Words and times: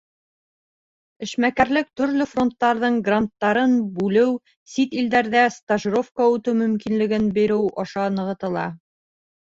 Эшмәкәрлек 1.25 1.89
төрлө 2.01 2.25
фондтарҙың 2.31 2.97
гранттарын 3.09 3.77
бүлеү, 3.99 4.31
сит 4.73 4.95
илдәрҙә 5.03 5.45
стажировка 5.59 6.29
үтеү 6.39 6.59
мөмкинлеген 6.63 7.33
биреү 7.39 7.71
аша 7.85 8.09
нығытыла. 8.19 8.69